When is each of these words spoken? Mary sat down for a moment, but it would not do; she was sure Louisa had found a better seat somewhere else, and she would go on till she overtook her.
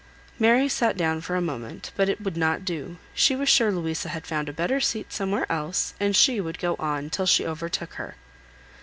Mary 0.39 0.67
sat 0.67 0.97
down 0.97 1.21
for 1.21 1.35
a 1.35 1.41
moment, 1.41 1.91
but 1.95 2.09
it 2.09 2.19
would 2.21 2.35
not 2.35 2.65
do; 2.65 2.97
she 3.13 3.35
was 3.35 3.47
sure 3.47 3.71
Louisa 3.71 4.09
had 4.09 4.25
found 4.25 4.49
a 4.49 4.51
better 4.51 4.79
seat 4.79 5.13
somewhere 5.13 5.45
else, 5.47 5.93
and 5.99 6.15
she 6.15 6.41
would 6.41 6.57
go 6.57 6.75
on 6.79 7.11
till 7.11 7.27
she 7.27 7.45
overtook 7.45 7.93
her. 8.01 8.15